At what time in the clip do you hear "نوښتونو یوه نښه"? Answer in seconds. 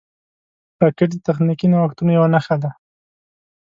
1.71-2.55